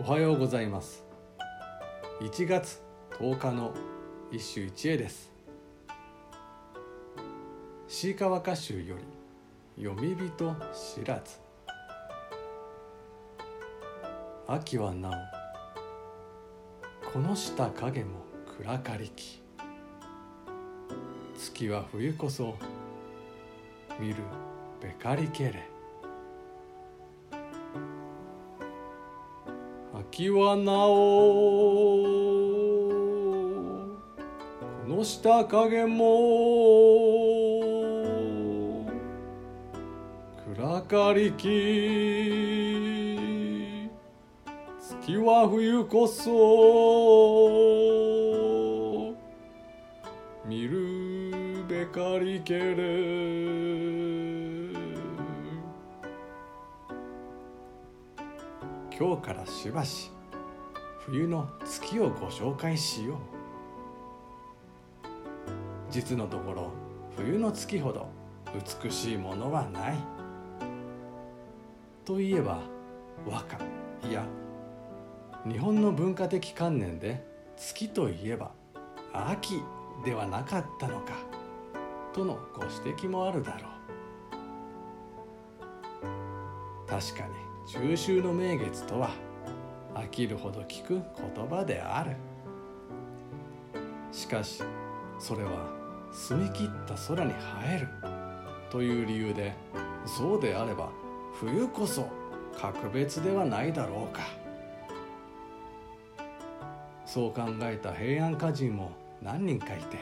[0.00, 1.04] おはようございます。
[2.20, 3.74] 1月10日の
[4.30, 5.30] 一首一会です。
[7.88, 8.96] シーカワ歌集よ
[9.76, 11.42] り読み人知らず。
[14.48, 15.12] 秋はなお。
[17.12, 18.24] この下影も
[18.62, 19.42] 暗かりき。
[21.36, 22.56] 月は冬こそ
[24.00, 24.16] 見る
[24.80, 25.71] べかりけれ。
[30.12, 32.02] 秋はなお。
[34.60, 36.04] この下影も。
[40.54, 41.48] 暗かりき。
[44.78, 46.30] 月は冬こそ。
[50.44, 52.82] 見るべかりけれ。
[58.98, 60.10] 今日からしばし
[61.00, 63.16] 冬の月をご紹介しよう。
[65.90, 66.70] 実のところ
[67.16, 68.08] 冬の月ほど
[68.82, 69.96] 美しいものはない。
[72.04, 72.60] といえば
[73.26, 73.58] 和歌
[74.08, 74.24] いや
[75.46, 78.52] 日本の文化的観念で月といえば
[79.12, 79.62] 秋
[80.04, 81.12] ではなかったのか
[82.12, 83.72] とのご指摘もあるだろう。
[86.88, 89.12] 確かに中秋の名月とは
[89.94, 91.00] 飽きるほど聞く
[91.34, 92.16] 言葉である。
[94.12, 94.62] しかし
[95.18, 95.72] それは
[96.12, 97.88] 澄み切った空に映える。
[98.68, 99.54] という理由で
[100.04, 100.90] そうであれば
[101.40, 102.10] 冬こそ
[102.60, 104.20] 格別ではないだろうか。
[107.06, 108.92] そう考えた平安歌人も
[109.22, 109.96] 何人かいて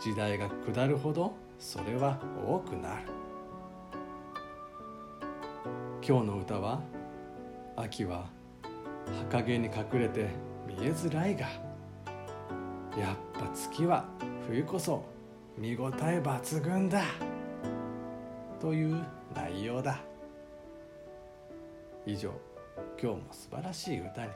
[0.00, 3.25] 時代が下るほどそれは多くなる。
[6.08, 6.80] 今日の歌は？
[7.74, 8.30] 秋は
[9.28, 10.28] 墓陰に隠れて
[10.64, 11.48] 見えづらいが。
[12.96, 14.04] やっぱ月は
[14.46, 15.04] 冬こそ
[15.58, 17.02] 見応え抜群だ。
[18.60, 19.02] という
[19.34, 19.98] 内容だ。
[22.06, 22.30] 以上
[23.02, 24.30] 今日も素晴らしい歌に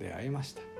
[0.00, 0.75] 出会いました。